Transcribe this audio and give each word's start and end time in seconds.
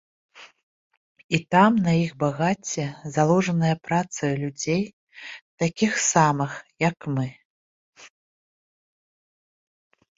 І 1.37 1.39
там 1.55 1.71
на 1.87 1.91
іх 2.05 2.11
багацце, 2.23 2.85
заложанае 3.19 3.75
працаю 3.91 4.33
людзей, 4.43 4.81
такіх 5.63 5.91
самых, 6.13 6.51
як 6.89 6.97
мы. 7.17 7.27